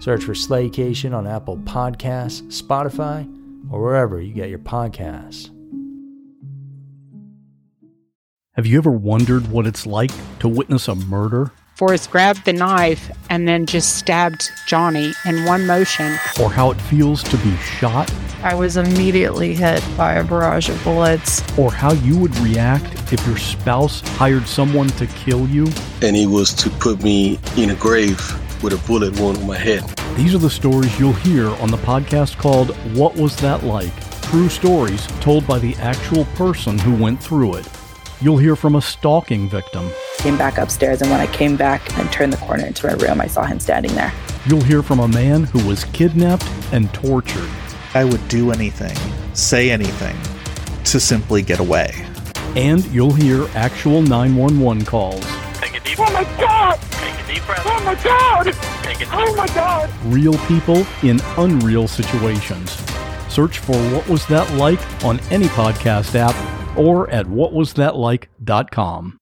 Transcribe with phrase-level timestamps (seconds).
[0.00, 3.26] Search for Slaycation on Apple Podcasts, Spotify,
[3.70, 5.50] or wherever you get your podcasts.
[8.52, 10.10] Have you ever wondered what it's like
[10.40, 11.52] to witness a murder?
[11.74, 16.12] Forrest grabbed the knife and then just stabbed Johnny in one motion.
[16.40, 18.12] Or how it feels to be shot?
[18.42, 21.42] I was immediately hit by a barrage of bullets.
[21.58, 25.66] Or how you would react if your spouse hired someone to kill you?
[26.02, 28.18] And he was to put me in a grave
[28.62, 29.82] with a bullet wound on my head.
[30.16, 33.92] These are the stories you'll hear on the podcast called What Was That Like?
[34.22, 37.68] True stories told by the actual person who went through it.
[38.20, 39.90] You'll hear from a stalking victim.
[40.18, 43.20] Came back upstairs, and when I came back and turned the corner into my room,
[43.20, 44.12] I saw him standing there.
[44.46, 47.48] You'll hear from a man who was kidnapped and tortured.
[47.94, 48.96] I would do anything,
[49.34, 50.16] say anything,
[50.84, 51.92] to simply get away.
[52.56, 55.24] And you'll hear actual 911 calls.
[55.54, 56.47] Take a deep Oh my God!
[57.38, 57.66] Take a deep breath.
[57.66, 58.44] Oh my God!
[58.82, 59.90] Take a deep Oh my God!
[60.06, 62.72] Real people in unreal situations.
[63.28, 66.34] Search for What Was That Like on any podcast app
[66.76, 69.18] or at whatwasthatlike.com.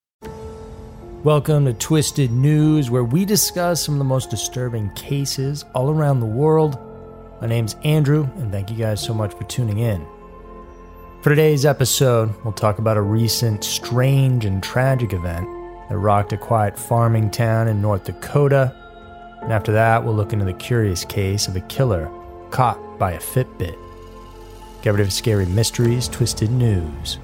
[1.25, 6.21] Welcome to Twisted News, where we discuss some of the most disturbing cases all around
[6.21, 6.79] the world.
[7.43, 10.07] My name's Andrew, and thank you guys so much for tuning in.
[11.21, 15.56] For today's episode, we'll talk about a recent strange and tragic event
[15.89, 18.75] that rocked a quiet farming town in North Dakota.
[19.43, 22.11] And after that, we'll look into the curious case of a killer
[22.51, 23.79] caught by a Fitbit.
[24.83, 27.19] Get rid of scary mysteries, twisted news.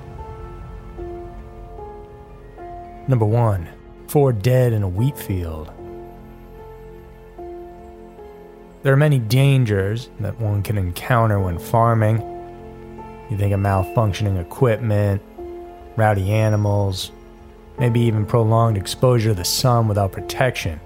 [3.09, 3.69] Number one,
[4.09, 5.71] four dead in a wheat field.
[8.83, 12.21] There are many dangers that one can encounter when farming.
[13.31, 15.23] You think of malfunctioning equipment,
[15.97, 17.13] rowdy animals,
[17.79, 20.79] maybe even prolonged exposure to the sun without protection.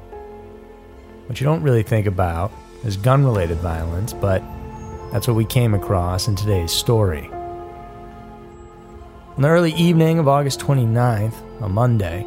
[1.27, 2.53] What you don't really think about
[2.85, 4.43] is gun related violence, but
[5.13, 7.29] that's what we came across in today's story.
[9.37, 12.27] On the early evening of August 29th, a Monday,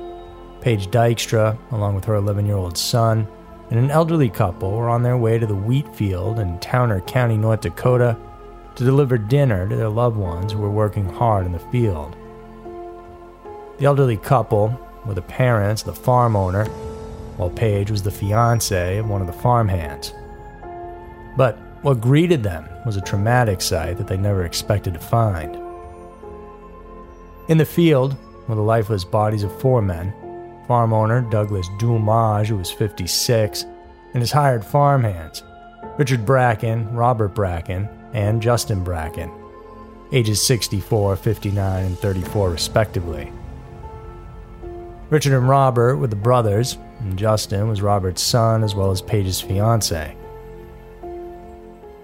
[0.62, 3.28] Paige Dykstra, along with her 11 year old son,
[3.70, 7.38] and an elderly couple were on their way to the wheat field in Towner County,
[7.38, 8.18] North Dakota,
[8.76, 12.16] to deliver dinner to their loved ones who were working hard in the field.
[13.79, 16.66] The elderly couple were the parents the farm owner,
[17.38, 20.13] while Paige was the fiance of one of the farmhands.
[21.38, 25.56] But what greeted them was a traumatic sight that they never expected to find.
[27.47, 28.17] In the field
[28.50, 30.13] were the lifeless bodies of four men
[30.67, 33.63] farm owner Douglas Dumage, who was 56,
[34.13, 35.41] and his hired farmhands
[35.97, 39.31] Richard Bracken, Robert Bracken, and Justin Bracken,
[40.11, 43.31] ages 64, 59, and 34, respectively.
[45.09, 49.41] Richard and Robert were the brothers, and Justin was Robert's son as well as Paige's
[49.41, 50.16] fiance.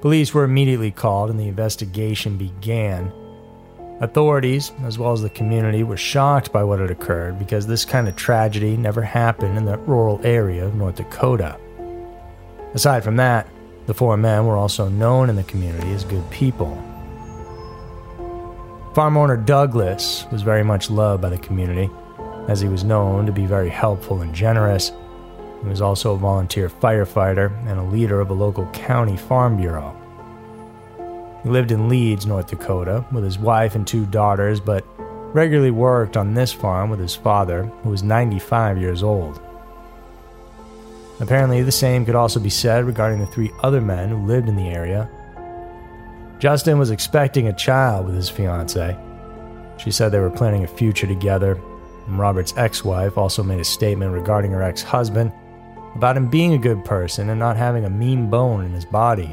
[0.01, 3.11] Police were immediately called and the investigation began.
[4.01, 8.07] Authorities, as well as the community, were shocked by what had occurred because this kind
[8.07, 11.57] of tragedy never happened in that rural area of North Dakota.
[12.73, 13.47] Aside from that,
[13.85, 16.75] the four men were also known in the community as good people.
[18.95, 21.89] Farm owner Douglas was very much loved by the community,
[22.47, 24.91] as he was known to be very helpful and generous.
[25.61, 29.95] He was also a volunteer firefighter and a leader of a local county farm bureau.
[31.43, 34.85] He lived in Leeds, North Dakota, with his wife and two daughters, but
[35.33, 39.39] regularly worked on this farm with his father, who was 95 years old.
[41.19, 44.55] Apparently, the same could also be said regarding the three other men who lived in
[44.55, 45.09] the area.
[46.39, 48.95] Justin was expecting a child with his fiancee.
[49.77, 51.59] She said they were planning a future together,
[52.07, 55.31] Robert's ex wife also made a statement regarding her ex husband
[55.95, 59.31] about him being a good person and not having a mean bone in his body.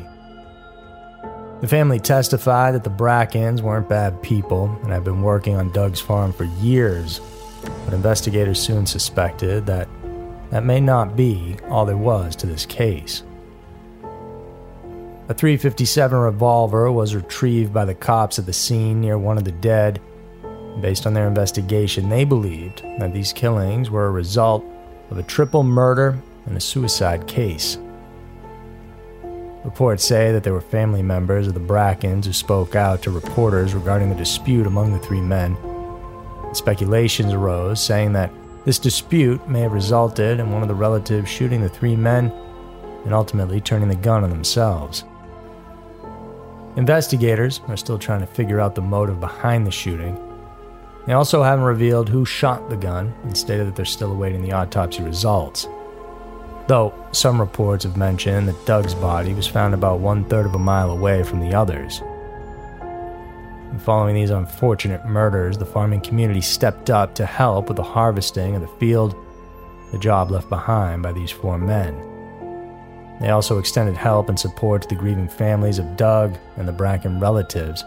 [1.61, 6.01] The family testified that the Brackens weren't bad people and had been working on Doug's
[6.01, 7.21] farm for years,
[7.85, 9.89] but investigators soon suspected that
[10.51, 13.23] that may not be all there was to this case.
[15.29, 19.53] A 357 revolver was retrieved by the cops at the scene near one of the
[19.53, 20.01] dead.
[20.81, 24.65] Based on their investigation, they believed that these killings were a result
[25.11, 27.79] of a triple murder and a suicide case.
[29.65, 33.75] Reports say that there were family members of the Brackens who spoke out to reporters
[33.75, 35.57] regarding the dispute among the three men.
[36.53, 38.33] Speculations arose saying that
[38.65, 42.33] this dispute may have resulted in one of the relatives shooting the three men
[43.05, 45.05] and ultimately turning the gun on themselves.
[46.77, 50.17] Investigators are still trying to figure out the motive behind the shooting.
[51.07, 54.53] They also haven't revealed who shot the gun and stated that they're still awaiting the
[54.53, 55.67] autopsy results.
[56.69, 60.61] Though some reports have mentioned that Doug's body was found about one third of a
[60.61, 62.01] mile away from the others.
[62.81, 68.55] And following these unfortunate murders, the farming community stepped up to help with the harvesting
[68.55, 69.17] of the field,
[69.91, 71.97] the job left behind by these four men.
[73.21, 77.19] They also extended help and support to the grieving families of Doug and the Bracken
[77.19, 77.85] relatives.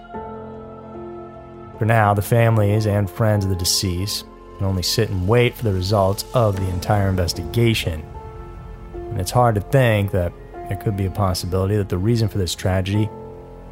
[1.78, 4.26] For now, the families and friends of the deceased
[4.58, 8.04] can only sit and wait for the results of the entire investigation
[9.16, 10.34] and it's hard to think that
[10.68, 13.10] there could be a possibility that the reason for this tragedy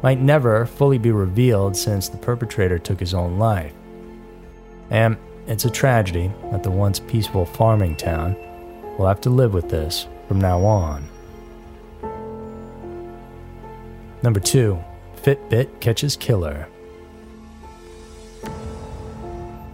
[0.02, 3.74] might never fully be revealed since the perpetrator took his own life.
[4.88, 8.36] And it's a tragedy that the once peaceful farming town
[8.96, 11.06] will have to live with this from now on.
[14.22, 14.82] Number 2
[15.22, 16.68] Fitbit catches killer.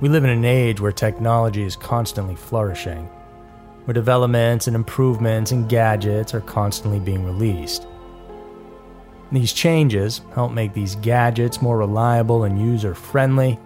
[0.00, 3.08] We live in an age where technology is constantly flourishing
[3.84, 7.86] where developments and improvements and gadgets are constantly being released.
[9.32, 13.58] These changes help make these gadgets more reliable and user friendly,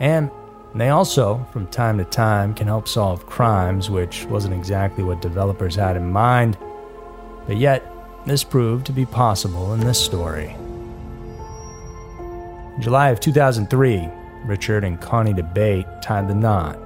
[0.00, 0.30] and
[0.74, 5.74] they also, from time to time, can help solve crimes, which wasn't exactly what developers
[5.74, 6.56] had in mind,
[7.46, 7.84] but yet,
[8.24, 10.54] this proved to be possible in this story.
[12.76, 14.08] In July of 2003,
[14.44, 16.78] Richard and Connie Dabate tied the knot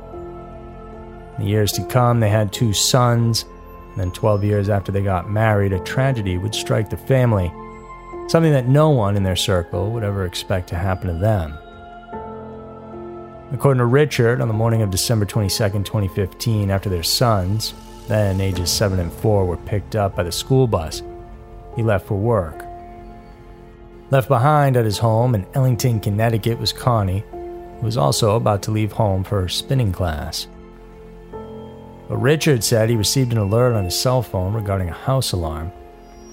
[1.37, 3.45] in the years to come, they had two sons.
[3.91, 7.53] And then, 12 years after they got married, a tragedy would strike the family,
[8.29, 11.59] something that no one in their circle would ever expect to happen to them.
[13.53, 17.75] According to Richard, on the morning of December 22, 2015, after their sons,
[18.09, 21.03] then ages 7 and 4, were picked up by the school bus,
[21.75, 22.65] he left for work.
[24.11, 27.25] Left behind at his home in Ellington, Connecticut was Connie,
[27.79, 30.49] who was also about to leave home for her spinning class.
[32.09, 35.73] But Richard said he received an alert on his cell phone regarding a house alarm.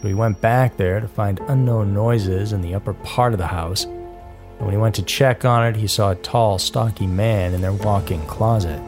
[0.01, 3.47] So he went back there to find unknown noises in the upper part of the
[3.47, 3.85] house.
[3.85, 7.61] And when he went to check on it, he saw a tall, stocky man in
[7.61, 8.81] their walk in closet.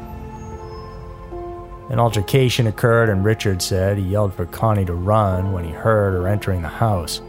[1.89, 6.13] An altercation occurred, and Richard said he yelled for Connie to run when he heard
[6.13, 7.21] her entering the house.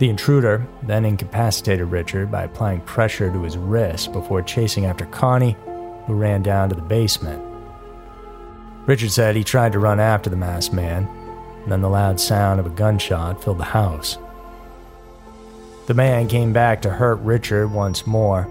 [0.00, 5.58] The intruder then incapacitated Richard by applying pressure to his wrist before chasing after Connie,
[6.06, 7.44] who ran down to the basement.
[8.86, 11.06] Richard said he tried to run after the masked man,
[11.62, 14.16] and then the loud sound of a gunshot filled the house.
[15.86, 18.48] The man came back to hurt Richard once more.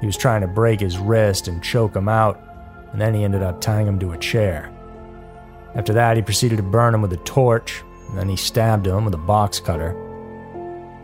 [0.00, 2.42] He was trying to break his wrist and choke him out,
[2.90, 4.72] and then he ended up tying him to a chair.
[5.76, 9.04] After that, he proceeded to burn him with a torch, and then he stabbed him
[9.04, 10.09] with a box cutter.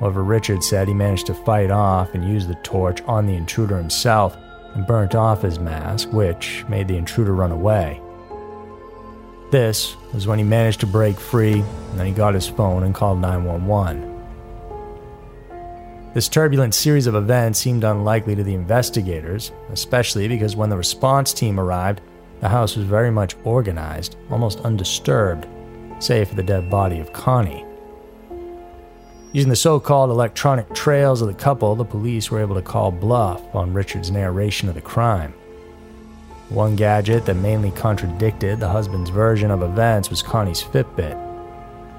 [0.00, 3.76] However, Richard said he managed to fight off and use the torch on the intruder
[3.76, 4.36] himself
[4.74, 8.00] and burnt off his mask, which made the intruder run away.
[9.50, 12.94] This was when he managed to break free, and then he got his phone and
[12.94, 14.14] called 911.
[16.14, 21.34] This turbulent series of events seemed unlikely to the investigators, especially because when the response
[21.34, 22.00] team arrived,
[22.40, 25.46] the house was very much organized, almost undisturbed,
[25.98, 27.65] save for the dead body of Connie.
[29.32, 32.90] Using the so called electronic trails of the couple, the police were able to call
[32.90, 35.34] bluff on Richard's narration of the crime.
[36.48, 41.20] One gadget that mainly contradicted the husband's version of events was Connie's Fitbit.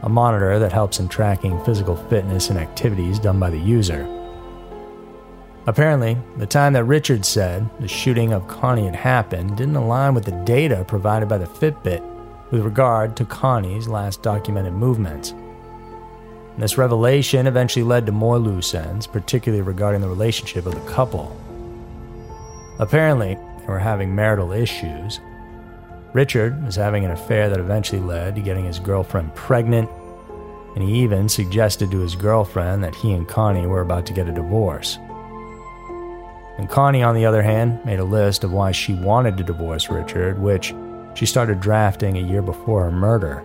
[0.04, 4.08] a monitor that helps in tracking physical fitness and activities done by the user.
[5.66, 10.24] Apparently, the time that Richard said the shooting of Connie had happened didn't align with
[10.24, 12.02] the data provided by the Fitbit
[12.52, 15.34] with regard to Connie's last documented movements.
[16.58, 21.36] This revelation eventually led to more loose ends, particularly regarding the relationship of the couple.
[22.80, 25.20] Apparently, they were having marital issues.
[26.14, 29.88] Richard was having an affair that eventually led to getting his girlfriend pregnant,
[30.76, 34.28] and he even suggested to his girlfriend that he and Connie were about to get
[34.28, 34.98] a divorce.
[36.58, 39.90] And Connie, on the other hand, made a list of why she wanted to divorce
[39.90, 40.74] Richard, which
[41.14, 43.44] she started drafting a year before her murder.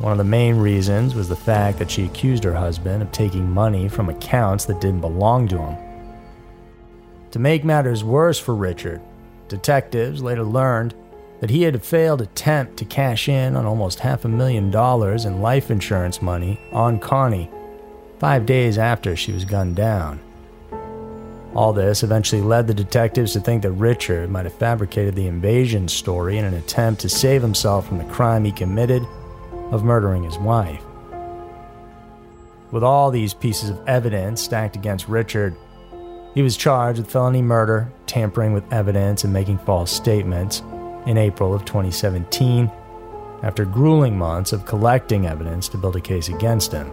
[0.00, 3.50] One of the main reasons was the fact that she accused her husband of taking
[3.50, 5.76] money from accounts that didn't belong to him.
[7.32, 9.02] To make matters worse for Richard,
[9.48, 10.94] detectives later learned
[11.40, 15.26] that he had a failed attempt to cash in on almost half a million dollars
[15.26, 17.50] in life insurance money on Connie
[18.18, 20.18] five days after she was gunned down.
[21.54, 25.88] All this eventually led the detectives to think that Richard might have fabricated the invasion
[25.88, 29.06] story in an attempt to save himself from the crime he committed
[29.70, 30.82] of murdering his wife.
[32.70, 35.56] With all these pieces of evidence stacked against Richard,
[36.34, 40.62] he was charged with felony murder, tampering with evidence, and making false statements
[41.06, 42.70] in April of 2017
[43.42, 46.90] after grueling months of collecting evidence to build a case against him.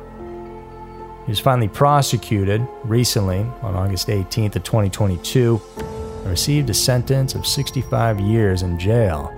[1.25, 7.45] He was finally prosecuted recently on August 18th of 2022 and received a sentence of
[7.45, 9.36] 65 years in jail.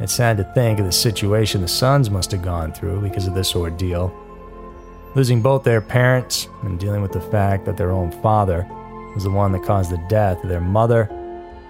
[0.00, 3.34] It's sad to think of the situation the sons must have gone through because of
[3.34, 4.10] this ordeal.
[5.14, 8.66] Losing both their parents and dealing with the fact that their own father
[9.14, 11.06] was the one that caused the death of their mother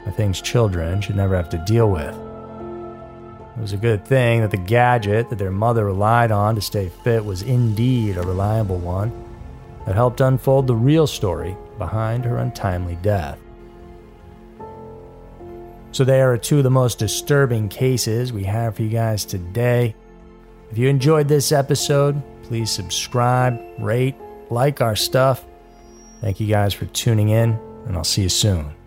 [0.07, 2.15] are things children should never have to deal with.
[2.15, 6.89] It was a good thing that the gadget that their mother relied on to stay
[7.03, 9.13] fit was indeed a reliable one
[9.87, 13.39] that helped unfold the real story behind her untimely death.
[15.93, 19.95] So, there are two of the most disturbing cases we have for you guys today.
[20.71, 24.15] If you enjoyed this episode, please subscribe, rate,
[24.51, 25.45] like our stuff.
[26.21, 28.80] Thank you guys for tuning in, and I'll see you soon.